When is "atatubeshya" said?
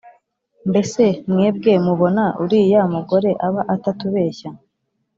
3.75-4.49